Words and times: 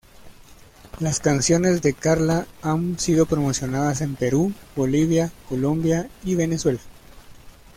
Las 0.99 1.19
canciones 1.19 1.83
de 1.83 1.93
Karla 1.93 2.47
han 2.63 2.97
sido 2.97 3.27
promocionadas 3.27 4.01
en 4.01 4.15
Perú, 4.15 4.51
Bolivia, 4.75 5.31
Colombia 5.47 6.09
y 6.23 6.33
Venezuela. 6.33 6.79